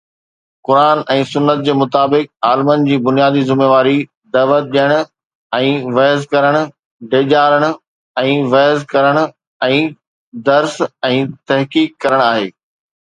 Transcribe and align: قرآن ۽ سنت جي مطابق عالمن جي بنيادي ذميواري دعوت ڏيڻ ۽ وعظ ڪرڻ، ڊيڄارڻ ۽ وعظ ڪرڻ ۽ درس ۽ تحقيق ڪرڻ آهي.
قرآن 0.67 0.99
۽ 1.15 1.25
سنت 1.31 1.59
جي 1.65 1.73
مطابق 1.81 2.31
عالمن 2.51 2.87
جي 2.87 2.97
بنيادي 3.07 3.43
ذميواري 3.49 3.93
دعوت 4.37 4.71
ڏيڻ 4.77 4.93
۽ 5.59 5.75
وعظ 5.99 6.25
ڪرڻ، 6.33 6.57
ڊيڄارڻ 7.13 7.67
۽ 8.25 8.33
وعظ 8.57 8.89
ڪرڻ 8.97 9.23
۽ 9.71 9.81
درس 10.51 10.83
۽ 11.13 11.23
تحقيق 11.53 11.97
ڪرڻ 12.07 12.29
آهي. 12.31 12.53